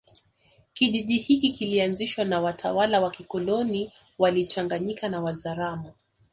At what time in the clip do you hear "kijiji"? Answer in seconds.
0.73-1.17